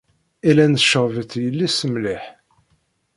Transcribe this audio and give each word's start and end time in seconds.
Helen 0.45 0.73
tceɣɣeb-itt 0.75 1.33
yelli-s 1.45 1.79
mliḥ. 1.91 2.23